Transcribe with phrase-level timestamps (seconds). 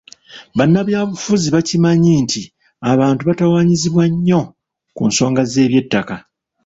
[0.57, 2.41] Bannabyabufuzi bakimanyi nti
[2.91, 4.41] abantu batawaanyizibwa nnyo
[4.95, 6.15] ku nsonga z’eby'ettaka.